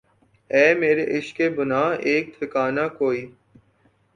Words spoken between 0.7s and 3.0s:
مرے عشق بنا ایک ٹھکانہ